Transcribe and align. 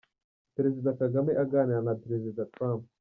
Perezida 0.55 0.89
Kagame 1.01 1.31
aganira 1.43 1.81
na 1.87 1.93
Perezida 2.01 2.49
Trump. 2.53 2.83